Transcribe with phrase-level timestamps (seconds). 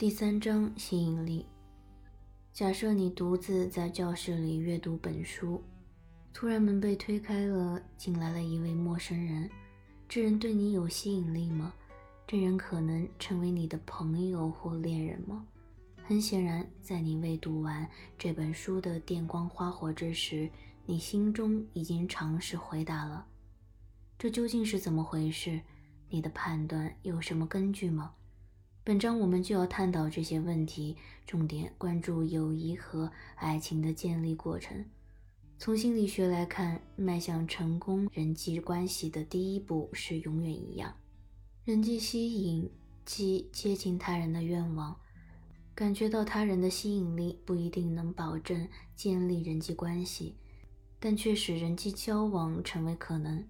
[0.00, 1.44] 第三章吸引力。
[2.54, 5.62] 假设你独自在教室里阅读本书，
[6.32, 9.50] 突然门被推开了，进来了一位陌生人。
[10.08, 11.74] 这人对你有吸引力吗？
[12.26, 15.46] 这人可能成为你的朋友或恋人吗？
[16.02, 17.86] 很显然，在你未读完
[18.16, 20.48] 这本书的电光花火之时，
[20.86, 23.26] 你心中已经尝试回答了。
[24.18, 25.60] 这究竟是怎么回事？
[26.08, 28.14] 你的判断有什么根据吗？
[28.82, 34.86] 本章我们就要探讨这些问题，重点关注友谊和爱情的建立过程。
[35.58, 40.94] 从心理学来看，迈向成功人际关系的第一步是永远一样。
[41.66, 42.70] 人际吸引
[43.04, 44.98] 即接近他人的愿望，
[45.74, 50.36] 感觉到他人的吸引力不一定能保证建立人际关系，
[50.98, 53.46] 但却使人际交往成为可能。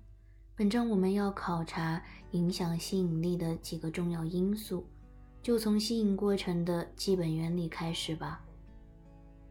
[0.57, 4.85] 本章我们要考察影响吸引力的几个重要因素。
[5.43, 8.45] 就从吸引过程的基本原理开始吧。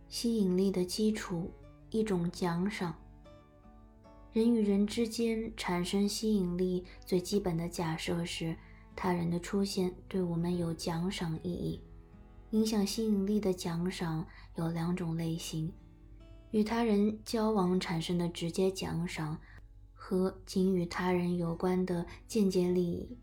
[0.08, 1.52] 吸引力的基础，
[1.90, 2.96] 一种奖赏。
[4.32, 8.56] 人与人之间产生吸引力最基本的假设是，
[8.96, 11.82] 他人的出现对我们有奖赏意义。
[12.52, 14.26] 影响吸引力的奖赏
[14.56, 15.72] 有两种类型：
[16.52, 19.40] 与他人交往产生的直接奖赏，
[19.94, 23.18] 和仅与他人有关的间接利益。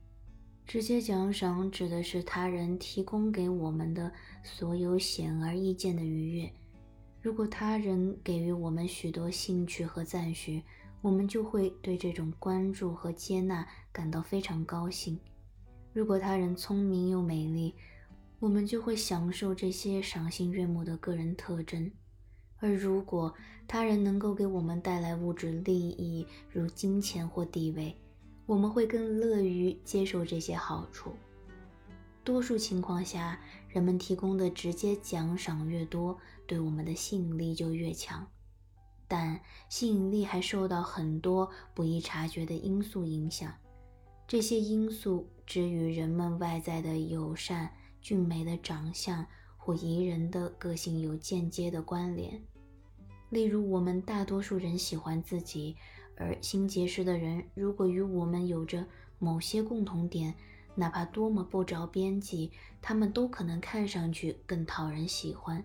[0.67, 4.11] 直接奖赏指的是他人提供给我们的
[4.43, 6.53] 所有显而易见的愉悦。
[7.23, 10.61] 如果他人给予我们许多兴趣和赞许，
[11.01, 15.17] 我们就会对这种关注和接纳感到非常高兴。
[15.93, 17.73] 如果他人聪明又美丽，
[18.41, 21.89] 我们就会享受这些赏心悦目的个人特征。
[22.59, 23.33] 而如果
[23.69, 27.95] 他人能够给我们带来物质利益，如金钱或地位，
[28.47, 31.13] 我们会更乐于接受这些好处。
[32.23, 36.17] 多数情况下，人们提供的直接奖赏越多，
[36.47, 38.27] 对我们的吸引力就越强。
[39.09, 43.53] 但吸引力还受到很多不易察觉的因素影响，
[44.27, 49.25] 这些因素只与人们外在的友善、俊美的长相
[49.57, 52.41] 或宜人的个性有间接的关联。
[53.31, 55.77] 例如，我们大多数人喜欢自己。
[56.17, 58.87] 而新结识的人，如果与我们有着
[59.19, 60.35] 某些共同点，
[60.75, 62.51] 哪怕多么不着边际，
[62.83, 65.65] 他们都可能看上去更讨人喜欢。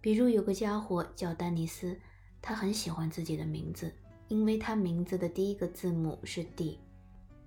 [0.00, 1.98] 比如有个家伙叫丹尼斯，
[2.40, 3.92] 他很喜欢自己的名字，
[4.28, 6.78] 因为他名字的第一个字母是 D。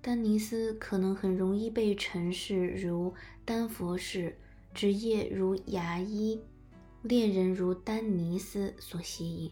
[0.00, 4.36] 丹尼斯可能很容易被城市如丹佛市、
[4.72, 6.40] 职业如牙医、
[7.02, 9.50] 恋人如丹尼斯所吸引。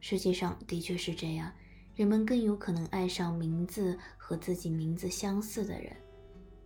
[0.00, 1.52] 实际上，的确是这样。
[1.94, 5.94] 人们更有可能爱上名字和自己名字相似的人。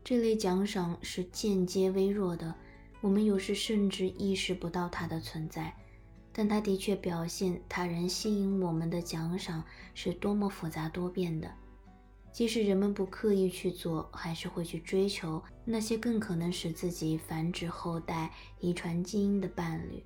[0.02, 2.54] 这类奖赏是间接微弱的，
[3.02, 5.74] 我们有时甚至意识不到它的存在，
[6.32, 9.62] 但它的确表现他人吸引我们的奖赏
[9.92, 11.52] 是多么复杂多变的。
[12.32, 20.02] 即使人们不刻意去做，还是会去追求那些更可能使自己繁殖后代、遗传基因的伴侣。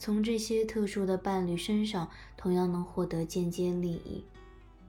[0.00, 4.24] 从这些特殊的伴侣身上，同样能获得间接利益。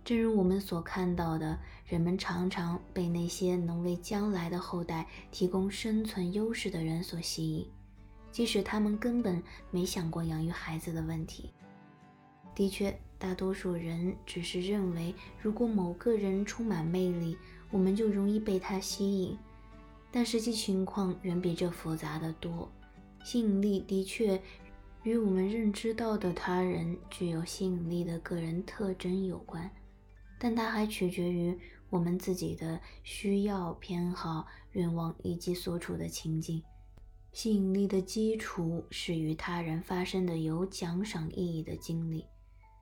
[0.06, 7.68] 正如我们所看到的，人们常常被那些能为将来的后代提供生存优势的人所吸引，
[8.32, 11.50] 即使他们根本没想过养育孩子的问题。
[12.56, 17.38] 的确，大多数人只是认为，如果某个人充满魅力，
[17.70, 19.38] 我们就容易被他吸引。
[20.10, 22.72] 但实际情况远比这复杂的多。
[23.26, 24.42] 吸引力的确。
[25.04, 29.72] 与我们认知到的他人具有吸引力的个人特征有关，
[30.38, 31.58] 但它还取决于
[31.90, 36.62] 我们自己的需要、偏好、愿望以及所处的情境。
[37.34, 42.28] 吸引力的基础是与他人发生的有奖赏意义的经历，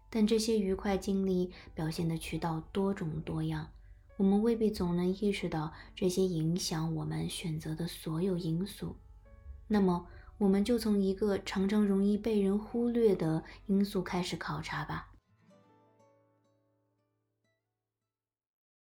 [0.10, 3.70] 但这些愉快经历表现的渠道多种多样，
[4.18, 8.98] 我们未必总能意识到这些影响我们选择的所有因素。
[9.68, 10.08] 那么，
[10.40, 15.10] 我们就从一个常常容易被人忽略的因素开始考察吧。